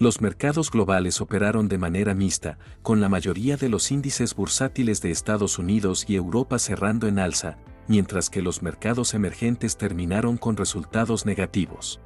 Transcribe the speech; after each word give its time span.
Los 0.00 0.22
mercados 0.22 0.70
globales 0.70 1.20
operaron 1.20 1.68
de 1.68 1.76
manera 1.76 2.14
mixta, 2.14 2.56
con 2.80 3.02
la 3.02 3.10
mayoría 3.10 3.58
de 3.58 3.68
los 3.68 3.90
índices 3.90 4.34
bursátiles 4.34 5.02
de 5.02 5.10
Estados 5.10 5.58
Unidos 5.58 6.06
y 6.08 6.16
Europa 6.16 6.58
cerrando 6.58 7.06
en 7.06 7.18
alza, 7.18 7.58
mientras 7.86 8.30
que 8.30 8.40
los 8.40 8.62
mercados 8.62 9.12
emergentes 9.12 9.76
terminaron 9.76 10.38
con 10.38 10.56
resultados 10.56 11.26
negativos. 11.26 12.00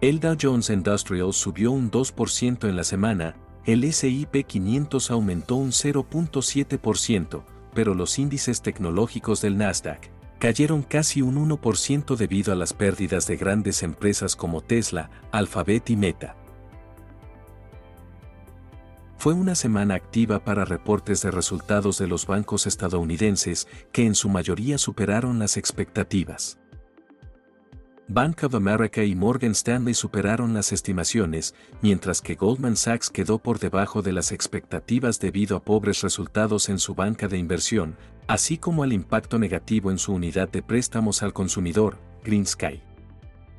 El 0.00 0.20
Dow 0.20 0.36
Jones 0.40 0.70
Industrial 0.70 1.32
subió 1.32 1.72
un 1.72 1.90
2% 1.90 2.68
en 2.68 2.76
la 2.76 2.84
semana, 2.84 3.34
el 3.64 3.92
SIP 3.92 4.46
500 4.46 5.10
aumentó 5.10 5.56
un 5.56 5.72
0.7%, 5.72 7.42
pero 7.74 7.94
los 7.96 8.20
índices 8.20 8.62
tecnológicos 8.62 9.40
del 9.40 9.58
Nasdaq, 9.58 10.08
cayeron 10.38 10.82
casi 10.82 11.22
un 11.22 11.36
1% 11.48 12.16
debido 12.16 12.52
a 12.52 12.56
las 12.56 12.72
pérdidas 12.72 13.26
de 13.26 13.36
grandes 13.36 13.82
empresas 13.82 14.36
como 14.36 14.60
Tesla, 14.60 15.10
Alphabet 15.32 15.90
y 15.90 15.96
Meta. 15.96 16.36
Fue 19.18 19.32
una 19.32 19.54
semana 19.54 19.94
activa 19.94 20.44
para 20.44 20.64
reportes 20.64 21.22
de 21.22 21.30
resultados 21.30 21.98
de 21.98 22.06
los 22.06 22.26
bancos 22.26 22.66
estadounidenses 22.66 23.66
que 23.90 24.04
en 24.04 24.14
su 24.14 24.28
mayoría 24.28 24.78
superaron 24.78 25.38
las 25.38 25.56
expectativas. 25.56 26.58
Bank 28.08 28.44
of 28.44 28.54
America 28.54 29.02
y 29.02 29.16
Morgan 29.16 29.50
Stanley 29.50 29.92
superaron 29.92 30.54
las 30.54 30.70
estimaciones, 30.70 31.56
mientras 31.82 32.22
que 32.22 32.36
Goldman 32.36 32.76
Sachs 32.76 33.10
quedó 33.10 33.38
por 33.38 33.58
debajo 33.58 34.00
de 34.00 34.12
las 34.12 34.30
expectativas 34.30 35.18
debido 35.18 35.56
a 35.56 35.64
pobres 35.64 36.02
resultados 36.02 36.68
en 36.68 36.78
su 36.78 36.94
banca 36.94 37.26
de 37.26 37.36
inversión, 37.36 37.96
así 38.28 38.58
como 38.58 38.84
al 38.84 38.92
impacto 38.92 39.40
negativo 39.40 39.90
en 39.90 39.98
su 39.98 40.12
unidad 40.14 40.48
de 40.48 40.62
préstamos 40.62 41.24
al 41.24 41.32
consumidor, 41.32 41.98
Green 42.22 42.46
Sky. 42.46 42.80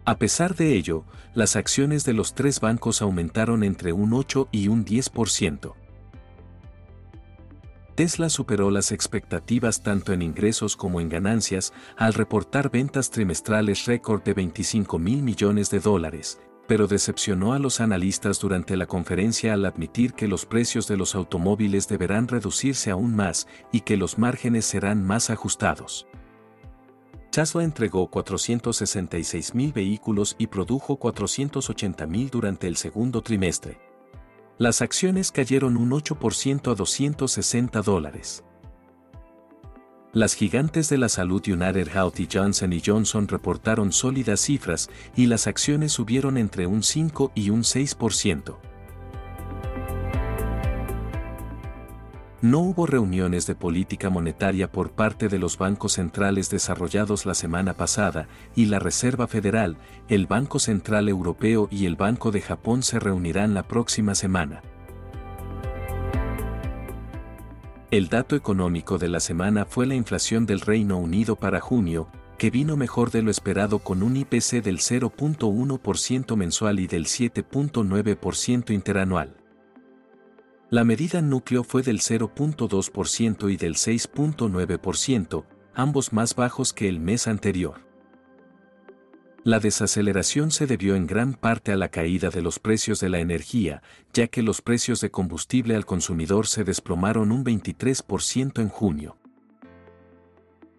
A 0.06 0.18
pesar 0.18 0.56
de 0.56 0.75
ello, 0.75 1.03
las 1.34 1.58
acciones 1.58 2.06
de 2.06 2.14
los 2.14 2.34
tres 2.34 2.62
bancos 2.62 3.02
aumentaron 3.02 3.66
entre 3.66 3.92
un 3.92 4.14
8 4.14 4.48
y 4.53 4.70
un 4.70 4.86
10%. 4.86 5.73
Tesla 7.98 8.30
superó 8.30 8.70
las 8.70 8.92
expectativas 8.92 9.81
tanto 9.81 10.14
en 10.14 10.22
ingresos 10.22 10.76
como 10.76 11.02
en 11.02 11.09
ganancias 11.09 11.73
al 11.98 12.14
reportar 12.14 12.70
ventas 12.70 13.09
trimestrales 13.09 13.86
récord 13.86 14.22
de 14.22 14.36
25 14.36 15.00
mil 15.00 15.23
millones 15.23 15.72
de 15.72 15.80
dólares, 15.80 16.40
pero 16.68 16.86
decepcionó 16.86 17.53
a 17.53 17.59
los 17.59 17.81
analistas 17.81 18.40
durante 18.40 18.78
la 18.78 18.86
conferencia 18.86 19.53
al 19.53 19.66
admitir 19.66 20.14
que 20.14 20.28
los 20.28 20.45
precios 20.45 20.88
de 20.88 20.95
los 20.95 21.16
automóviles 21.16 21.88
deberán 21.88 22.28
reducirse 22.28 22.92
aún 22.92 23.16
más 23.16 23.48
y 23.72 23.80
que 23.80 23.98
los 23.98 24.20
márgenes 24.20 24.66
serán 24.66 25.03
más 25.03 25.31
ajustados. 25.31 26.06
Tesla 27.31 27.64
entregó 27.64 28.12
466 28.12 29.56
mil 29.56 29.73
vehículos 29.73 30.36
y 30.38 30.45
produjo 30.45 30.98
480 30.98 32.06
mil 32.06 32.30
durante 32.30 32.68
el 32.68 32.75
segundo 32.78 33.23
trimestre, 33.23 33.80
las 34.58 34.81
acciones 34.81 35.31
cayeron 35.31 35.77
un 35.77 35.91
8% 35.91 36.72
a 36.72 36.75
260 36.75 37.81
dólares. 37.81 38.44
Las 40.13 40.33
gigantes 40.33 40.89
de 40.89 40.97
la 40.97 41.09
salud 41.09 41.44
United 41.47 41.90
Health 41.90 42.19
y 42.19 42.28
Johnson 42.31 42.73
Johnson 42.84 43.28
reportaron 43.28 43.91
sólidas 43.91 44.41
cifras 44.41 44.90
y 45.16 45.28
las 45.28 45.45
acciones 45.45 45.91
subieron 45.91 46.38
entre 46.38 46.66
un 46.66 46.81
5 46.81 47.34
y 47.35 47.51
un 47.51 47.62
6%. 47.62 48.57
No 52.42 52.59
hubo 52.59 52.86
reuniones 52.86 53.48
de 53.48 53.56
política 53.56 54.12
monetaria 54.12 54.72
por 54.72 54.92
parte 54.92 55.28
de 55.28 55.40
los 55.40 55.58
bancos 55.58 55.94
centrales 55.94 56.52
desarrollados 56.52 57.25
la 57.25 57.34
semana 57.34 57.74
pasada 57.74 58.28
y 58.56 58.66
la 58.66 58.78
Reserva 58.78 59.25
Federal, 59.28 59.78
el 60.08 60.28
Banco 60.28 60.59
Central 60.59 61.09
Europeo 61.09 61.68
y 61.72 61.88
el 61.88 61.96
Banco 61.96 62.30
de 62.30 62.42
Japón 62.42 62.84
se 62.84 63.00
reunirán 63.00 63.56
la 63.56 63.64
próxima 63.64 64.14
semana. 64.14 64.62
El 67.90 68.08
dato 68.09 68.36
económico 68.36 69.00
de 69.00 69.08
la 69.08 69.19
semana 69.19 69.66
fue 69.66 69.88
la 69.88 69.96
inflación 69.96 70.46
del 70.46 70.62
Reino 70.62 71.00
Unido 71.00 71.38
para 71.38 71.59
junio, 71.59 72.08
que 72.38 72.52
vino 72.52 72.78
mejor 72.78 73.09
de 73.09 73.24
lo 73.24 73.31
esperado 73.31 73.80
con 73.80 74.04
un 74.04 74.16
IPC 74.16 74.62
del 74.62 74.78
0.1% 74.78 76.36
mensual 76.36 76.80
y 76.80 76.86
del 76.86 77.06
7.9% 77.06 78.72
interanual. 78.75 79.38
La 80.69 80.83
medida 80.83 81.22
núcleo 81.22 81.63
fue 81.63 81.81
del 81.81 82.00
0.2% 82.00 83.50
y 83.50 83.55
del 83.55 83.75
6.9%, 83.75 85.45
ambos 85.73 86.11
más 86.11 86.35
bajos 86.35 86.73
que 86.73 86.89
el 86.89 87.00
mes 87.00 87.29
anterior. 87.29 87.88
La 89.45 89.61
desaceleración 89.61 90.51
se 90.51 90.67
debió 90.67 90.95
en 90.95 91.07
gran 91.07 91.35
parte 91.35 91.72
a 91.72 91.77
la 91.77 91.88
caída 91.88 92.31
de 92.31 92.41
los 92.41 92.59
precios 92.59 93.00
de 93.00 93.07
la 93.07 93.19
energía, 93.19 93.81
ya 94.11 94.27
que 94.27 94.44
los 94.44 94.61
precios 94.61 95.00
de 95.00 95.09
combustible 95.09 95.73
al 95.73 95.85
consumidor 95.85 96.47
se 96.47 96.66
desplomaron 96.66 97.31
un 97.31 97.45
23% 97.45 98.59
en 98.59 98.67
junio. 98.67 99.16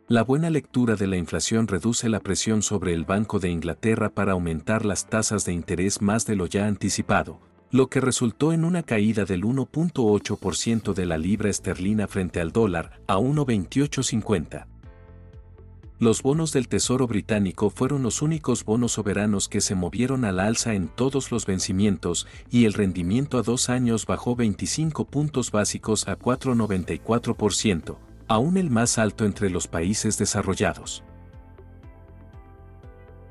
La 0.07 0.23
buena 0.23 0.51
lectura 0.51 0.97
de 0.97 1.07
la 1.07 1.17
inflación 1.17 1.67
reduce 1.67 2.11
la 2.11 2.21
presión 2.21 2.61
sobre 2.61 2.93
el 2.93 3.07
Banco 3.07 3.39
de 3.39 3.49
Inglaterra 3.49 4.11
para 4.11 4.33
aumentar 4.33 4.85
las 4.85 5.07
tasas 5.07 5.47
de 5.47 5.55
interés 5.55 6.03
más 6.03 6.27
de 6.27 6.37
lo 6.37 6.45
ya 6.45 6.67
anticipado, 6.67 7.41
lo 7.71 7.89
que 7.89 8.01
resultó 8.01 8.53
en 8.53 8.65
una 8.65 8.83
caída 8.83 9.25
del 9.25 9.43
1.8% 9.43 10.95
de 10.95 11.07
la 11.07 11.19
libra 11.19 11.51
esterlina 11.51 12.07
frente 12.07 12.41
al 12.41 12.53
dólar 12.53 13.01
a 13.07 13.17
1.2850. 13.19 14.67
Los 16.01 16.23
bonos 16.23 16.53
del 16.53 16.69
Tesoro 16.69 17.09
británico 17.09 17.71
fueron 17.71 18.05
los 18.05 18.23
únicos 18.23 18.65
bonos 18.65 18.93
soberanos 18.93 19.49
que 19.49 19.61
se 19.61 19.75
movieron 19.75 20.25
al 20.25 20.39
alza 20.39 20.75
en 20.75 20.87
todos 20.87 21.33
los 21.33 21.45
vencimientos 21.45 22.29
y 22.51 22.67
el 22.67 22.73
rendimiento 22.73 23.37
a 23.37 23.43
dos 23.43 23.69
años 23.69 24.07
bajó 24.07 24.37
25 24.37 25.07
puntos 25.07 25.51
básicos 25.51 26.07
a 26.07 26.17
4,94%, 26.17 27.99
aún 28.29 28.57
el 28.57 28.71
más 28.71 28.97
alto 28.99 29.25
entre 29.25 29.51
los 29.51 29.67
países 29.67 30.19
desarrollados. 30.19 31.03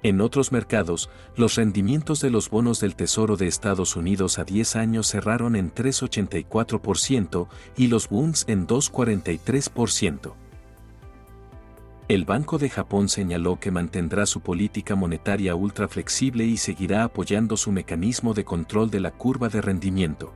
En 0.03 0.22
otros 0.22 0.52
mercados, 0.52 1.09
los 1.35 1.56
rendimientos 1.56 2.22
de 2.22 2.30
los 2.30 2.50
bonos 2.50 2.80
del 2.80 2.96
Tesoro 2.96 3.35
de 3.35 3.47
Estados 3.47 3.96
Unidos 3.96 4.38
a 4.38 4.44
10 4.44 4.75
años 4.75 5.08
cerraron 5.08 5.56
en 5.56 5.74
3,84% 5.74 7.47
y 7.75 7.88
los 7.88 8.08
bonds 8.09 8.46
en 8.47 8.68
2,43%. 8.68 10.34
El 12.08 12.24
Banco 12.24 12.58
de 12.58 12.69
Japón 12.69 13.09
señaló 13.09 13.59
que 13.59 13.72
mantendrá 13.72 14.25
su 14.28 14.40
política 14.40 14.96
monetaria 14.96 15.56
ultra 15.56 15.90
flexible 15.90 16.46
y 16.46 16.56
seguirá 16.56 17.03
apoyando 17.03 17.58
su 17.58 17.72
mecanismo 17.72 18.34
de 18.34 18.46
control 18.46 18.90
de 18.90 19.02
la 19.02 19.12
curva 19.12 19.50
de 19.50 19.62
rendimiento. 19.62 20.34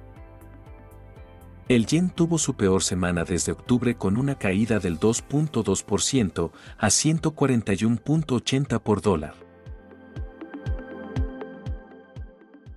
El 1.69 1.85
yen 1.85 2.09
tuvo 2.09 2.37
su 2.37 2.55
peor 2.55 2.83
semana 2.83 3.23
desde 3.23 3.53
octubre 3.53 3.95
con 3.95 4.17
una 4.17 4.35
caída 4.35 4.79
del 4.79 4.99
2.2% 4.99 6.51
a 6.77 6.87
141.80 6.87 8.81
por 8.81 9.01
dólar. 9.01 9.50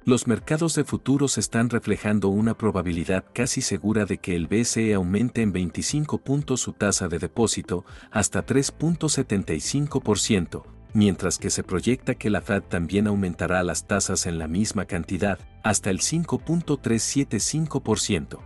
Los 0.07 0.27
mercados 0.27 0.75
de 0.75 0.85
futuros 0.85 1.39
están 1.39 1.71
reflejando 1.71 2.29
una 2.29 2.59
probabilidad 2.59 3.25
casi 3.33 3.63
segura 3.63 4.05
de 4.05 4.19
que 4.19 4.37
el 4.37 4.49
BCE 4.49 4.93
aumente 4.93 5.41
en 5.41 5.51
25 5.51 6.19
puntos 6.19 6.61
su 6.61 6.75
tasa 6.75 7.09
de 7.09 7.19
depósito 7.19 7.87
hasta 8.11 8.45
3.75%, 8.45 10.63
mientras 10.93 11.39
que 11.39 11.49
se 11.49 11.63
proyecta 11.63 12.17
que 12.17 12.29
la 12.29 12.43
Fed 12.43 12.65
también 12.65 13.07
aumentará 13.07 13.63
las 13.63 13.87
tasas 13.87 14.27
en 14.27 14.39
la 14.39 14.47
misma 14.47 14.85
cantidad, 14.85 15.39
hasta 15.63 15.89
el 15.89 16.01
5.375%. 16.01 18.41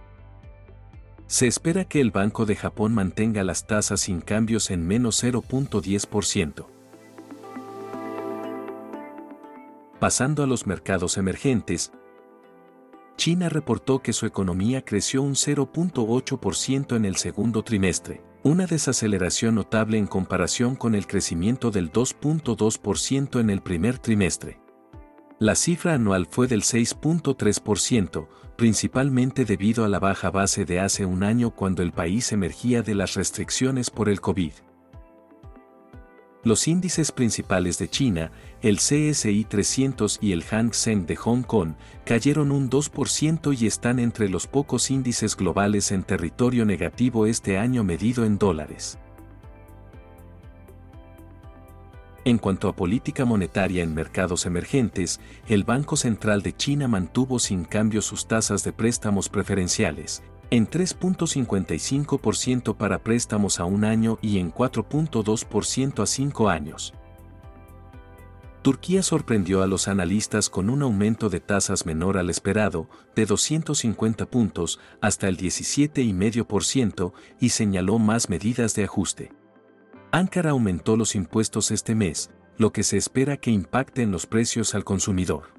Se 1.26 1.49
espera 1.49 1.87
que 1.87 2.00
el 2.00 2.12
Banco 2.12 2.46
de 2.46 2.54
Japón 2.54 2.94
mantenga 2.94 3.43
las 3.43 3.66
tasas 3.66 4.02
sin 4.02 4.20
cambios 4.20 4.70
en 4.70 4.87
menos 4.87 5.25
0.10%. 5.25 6.77
Pasando 10.00 10.45
a 10.45 10.47
los 10.47 10.67
mercados 10.67 11.17
emergentes, 11.17 11.93
China 13.17 13.49
reportó 13.49 13.99
que 14.00 14.12
su 14.12 14.27
economía 14.27 14.85
creció 14.85 15.23
un 15.23 15.35
0.8% 15.35 16.95
en 16.95 17.05
el 17.05 17.17
segundo 17.17 17.65
trimestre, 17.65 18.23
una 18.45 18.67
desaceleración 18.67 19.56
notable 19.56 19.99
en 19.99 20.06
comparación 20.06 20.77
con 20.77 20.95
el 20.95 21.09
crecimiento 21.09 21.73
del 21.73 21.91
2.2% 21.91 23.41
en 23.41 23.50
el 23.50 23.61
primer 23.61 23.99
trimestre. 23.99 24.61
La 25.41 25.56
cifra 25.56 25.95
anual 25.95 26.27
fue 26.31 26.47
del 26.47 26.62
6.3%, 26.62 28.29
principalmente 28.56 29.45
debido 29.45 29.85
a 29.85 29.89
la 29.89 29.99
baja 29.99 30.31
base 30.31 30.65
de 30.65 30.79
hace 30.79 31.05
un 31.05 31.25
año 31.25 31.50
cuando 31.50 31.83
el 31.83 31.91
país 31.91 32.31
emergía 32.31 32.83
de 32.83 32.95
las 32.95 33.15
restricciones 33.15 33.91
por 33.91 34.09
el 34.09 34.21
COVID. 34.21 34.53
Los 36.44 36.69
índices 36.69 37.11
principales 37.11 37.79
de 37.79 37.88
China, 37.88 38.31
el 38.62 38.76
CSI 38.76 39.44
300 39.44 40.19
y 40.23 40.32
el 40.32 40.44
Hang 40.44 40.73
Seng 40.73 41.05
de 41.05 41.17
Hong 41.17 41.43
Kong, 41.43 41.75
cayeron 42.05 42.52
un 42.52 42.70
2% 42.70 43.61
y 43.61 43.67
están 43.67 43.99
entre 43.99 44.29
los 44.29 44.46
pocos 44.46 44.90
índices 44.93 45.37
globales 45.37 45.90
en 45.90 46.05
territorio 46.05 46.64
negativo 46.64 47.26
este 47.26 47.58
año 47.58 47.82
medido 47.82 48.25
en 48.25 48.38
dólares. 48.38 48.99
En 52.25 52.38
cuanto 52.38 52.69
a 52.69 52.76
política 52.76 53.25
monetaria 53.25 53.82
en 53.82 53.94
mercados 53.94 54.46
emergentes, 54.46 55.19
el 55.49 55.64
Banco 55.64 55.96
Central 55.96 56.43
de 56.43 56.55
China 56.55 56.87
mantuvo 56.87 57.38
sin 57.40 57.64
cambio 57.64 58.00
sus 58.00 58.29
tasas 58.29 58.62
de 58.62 58.73
préstamos 58.73 59.29
preferenciales, 59.29 60.23
en 60.50 60.69
3.55% 60.69 62.77
para 62.77 63.03
préstamos 63.03 63.61
a 63.61 63.65
un 63.65 63.85
año 63.85 64.19
y 64.23 64.39
en 64.39 64.53
4.2% 64.53 66.03
a 66.03 66.06
cinco 66.06 66.49
años. 66.49 66.95
Turquía 68.62 69.03
sorprendió 69.03 69.62
a 69.62 69.67
los 69.67 69.89
analistas 69.89 70.50
con 70.50 70.69
un 70.69 70.83
aumento 70.83 71.31
de 71.31 71.41
tasas 71.41 71.87
menor 71.87 72.19
al 72.19 72.29
esperado, 72.29 72.89
de 73.15 73.25
250 73.25 74.27
puntos 74.27 74.81
hasta 75.00 75.29
el 75.29 75.39
17,5% 75.39 77.12
y 77.41 77.50
señaló 77.50 77.99
más 77.99 78.29
medidas 78.29 78.75
de 78.75 78.85
ajuste. 78.85 79.33
Ankara 80.11 80.50
aumentó 80.50 80.97
los 80.97 81.15
impuestos 81.15 81.71
este 81.71 81.95
mes, 81.95 82.31
lo 82.56 82.73
que 82.73 82.83
se 82.83 82.97
espera 82.97 83.37
que 83.37 83.50
impacte 83.50 84.03
en 84.03 84.11
los 84.11 84.27
precios 84.27 84.75
al 84.75 84.85
consumidor. 84.85 85.57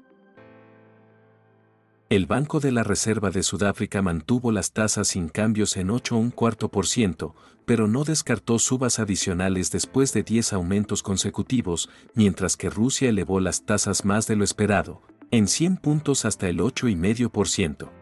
El 2.10 2.26
Banco 2.26 2.58
de 2.58 2.72
la 2.72 2.82
Reserva 2.82 3.30
de 3.30 3.44
Sudáfrica 3.44 4.02
mantuvo 4.02 4.50
las 4.50 4.72
tasas 4.72 5.06
sin 5.06 5.28
cambios 5.28 5.76
en 5.76 5.90
8,1%, 5.90 7.34
pero 7.64 7.86
no 7.86 8.02
descartó 8.02 8.58
subas 8.58 8.98
adicionales 8.98 9.70
después 9.70 10.12
de 10.12 10.24
10 10.24 10.54
aumentos 10.54 11.04
consecutivos, 11.04 11.88
mientras 12.14 12.56
que 12.56 12.68
Rusia 12.68 13.10
elevó 13.10 13.38
las 13.38 13.64
tasas 13.64 14.04
más 14.04 14.26
de 14.26 14.34
lo 14.34 14.42
esperado, 14.42 15.02
en 15.30 15.46
100 15.46 15.76
puntos 15.76 16.24
hasta 16.24 16.48
el 16.48 16.58
8,5%. 16.58 17.99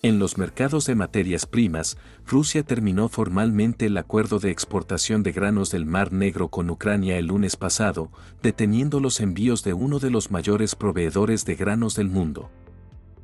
En 0.00 0.20
los 0.20 0.38
mercados 0.38 0.86
de 0.86 0.94
materias 0.94 1.44
primas, 1.44 1.98
Rusia 2.24 2.62
terminó 2.62 3.08
formalmente 3.08 3.86
el 3.86 3.96
acuerdo 3.96 4.38
de 4.38 4.52
exportación 4.52 5.24
de 5.24 5.32
granos 5.32 5.72
del 5.72 5.86
Mar 5.86 6.12
Negro 6.12 6.50
con 6.50 6.70
Ucrania 6.70 7.18
el 7.18 7.26
lunes 7.26 7.56
pasado, 7.56 8.12
deteniendo 8.40 9.00
los 9.00 9.18
envíos 9.18 9.64
de 9.64 9.72
uno 9.72 9.98
de 9.98 10.10
los 10.10 10.30
mayores 10.30 10.76
proveedores 10.76 11.44
de 11.44 11.56
granos 11.56 11.96
del 11.96 12.10
mundo. 12.10 12.48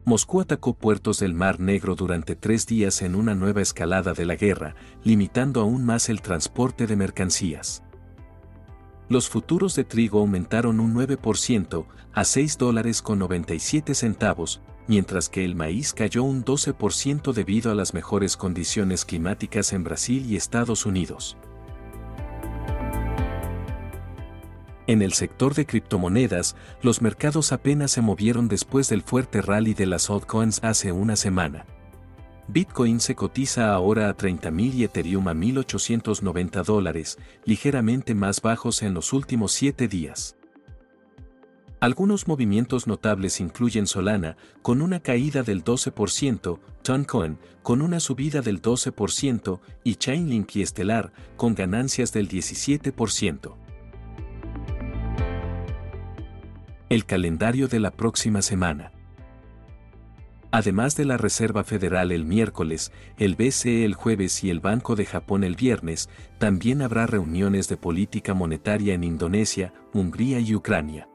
Moscú 0.04 0.40
atacó 0.40 0.74
puertos 0.74 1.20
del 1.20 1.32
Mar 1.32 1.60
Negro 1.60 1.94
durante 1.94 2.34
tres 2.34 2.66
días 2.66 3.02
en 3.02 3.14
una 3.14 3.36
nueva 3.36 3.62
escalada 3.62 4.12
de 4.12 4.26
la 4.26 4.34
guerra, 4.34 4.74
limitando 5.04 5.60
aún 5.60 5.86
más 5.86 6.08
el 6.08 6.22
transporte 6.22 6.88
de 6.88 6.96
mercancías. 6.96 7.84
Los 9.08 9.28
futuros 9.28 9.76
de 9.76 9.84
trigo 9.84 10.18
aumentaron 10.18 10.80
un 10.80 10.92
9% 10.92 11.86
a 12.12 12.24
6 12.24 12.58
dólares 12.58 13.00
con 13.00 13.20
97 13.20 13.94
centavos, 13.94 14.60
mientras 14.86 15.28
que 15.28 15.44
el 15.44 15.54
maíz 15.54 15.92
cayó 15.92 16.22
un 16.22 16.44
12% 16.44 17.32
debido 17.32 17.70
a 17.70 17.74
las 17.74 17.94
mejores 17.94 18.36
condiciones 18.36 19.04
climáticas 19.04 19.72
en 19.72 19.84
Brasil 19.84 20.26
y 20.26 20.36
Estados 20.36 20.86
Unidos. 20.86 21.36
En 24.86 25.00
el 25.00 25.14
sector 25.14 25.54
de 25.54 25.64
criptomonedas, 25.64 26.56
los 26.82 27.00
mercados 27.00 27.52
apenas 27.52 27.90
se 27.90 28.02
movieron 28.02 28.48
después 28.48 28.90
del 28.90 29.00
fuerte 29.02 29.40
rally 29.40 29.72
de 29.72 29.86
las 29.86 30.10
altcoins 30.10 30.62
hace 30.62 30.92
una 30.92 31.16
semana. 31.16 31.64
Bitcoin 32.48 33.00
se 33.00 33.14
cotiza 33.14 33.72
ahora 33.72 34.10
a 34.10 34.16
30.000 34.16 34.74
y 34.74 34.84
Ethereum 34.84 35.26
a 35.28 35.32
1.890 35.32 36.62
dólares, 36.62 37.18
ligeramente 37.46 38.14
más 38.14 38.42
bajos 38.42 38.82
en 38.82 38.92
los 38.92 39.14
últimos 39.14 39.52
7 39.52 39.88
días. 39.88 40.36
Algunos 41.80 42.28
movimientos 42.28 42.86
notables 42.86 43.40
incluyen 43.40 43.86
Solana, 43.86 44.36
con 44.62 44.80
una 44.80 45.00
caída 45.00 45.42
del 45.42 45.62
12%, 45.62 46.58
Toncoin, 46.82 47.38
con 47.62 47.82
una 47.82 48.00
subida 48.00 48.40
del 48.40 48.62
12%, 48.62 49.60
y 49.82 49.96
Chainlink 49.96 50.56
y 50.56 50.62
Estelar, 50.62 51.12
con 51.36 51.54
ganancias 51.54 52.12
del 52.12 52.28
17%. 52.28 53.56
El 56.88 57.04
calendario 57.04 57.68
de 57.68 57.80
la 57.80 57.90
próxima 57.90 58.40
semana. 58.40 58.92
Además 60.52 60.96
de 60.96 61.04
la 61.04 61.16
Reserva 61.16 61.64
Federal 61.64 62.12
el 62.12 62.24
miércoles, 62.24 62.92
el 63.18 63.34
BCE 63.34 63.84
el 63.84 63.94
jueves 63.94 64.44
y 64.44 64.50
el 64.50 64.60
Banco 64.60 64.94
de 64.94 65.04
Japón 65.04 65.42
el 65.42 65.56
viernes, 65.56 66.08
también 66.38 66.80
habrá 66.80 67.08
reuniones 67.08 67.68
de 67.68 67.76
política 67.76 68.34
monetaria 68.34 68.94
en 68.94 69.02
Indonesia, 69.02 69.74
Hungría 69.92 70.38
y 70.38 70.54
Ucrania. 70.54 71.08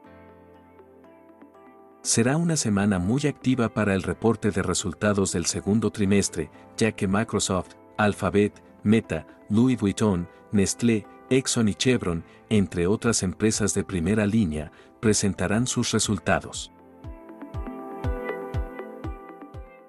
Será 2.02 2.38
una 2.38 2.56
semana 2.56 2.98
muy 2.98 3.26
activa 3.26 3.68
para 3.68 3.94
el 3.94 4.02
reporte 4.02 4.50
de 4.50 4.62
resultados 4.62 5.32
del 5.32 5.44
segundo 5.44 5.90
trimestre, 5.90 6.50
ya 6.76 6.92
que 6.92 7.06
Microsoft, 7.06 7.74
Alphabet, 7.98 8.62
Meta, 8.82 9.26
Louis 9.50 9.78
Vuitton, 9.78 10.26
Nestlé, 10.50 11.06
Exxon 11.28 11.68
y 11.68 11.74
Chevron, 11.74 12.24
entre 12.48 12.86
otras 12.86 13.22
empresas 13.22 13.74
de 13.74 13.84
primera 13.84 14.24
línea, 14.24 14.72
presentarán 15.00 15.66
sus 15.66 15.92
resultados. 15.92 16.72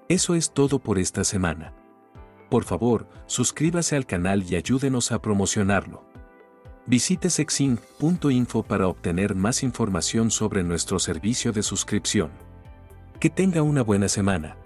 Eso 0.10 0.36
es 0.36 0.52
todo 0.52 0.80
por 0.80 1.00
esta 1.00 1.24
semana. 1.24 1.74
Por 2.50 2.66
favor, 2.66 3.08
suscríbase 3.28 3.96
al 3.96 4.06
canal 4.06 4.44
y 4.44 4.58
ayúdenos 4.58 5.14
a 5.14 5.22
promocionarlo. 5.22 6.11
Visite 6.88 7.30
sexin.info 7.30 8.64
para 8.64 8.88
obtener 8.88 9.36
más 9.36 9.64
información 9.64 10.32
sobre 10.32 10.64
nuestro 10.64 11.00
servicio 11.00 11.52
de 11.52 11.64
suscripción. 11.64 12.32
Que 13.20 13.30
tenga 13.30 13.62
una 13.62 13.84
buena 13.84 14.08
semana. 14.08 14.61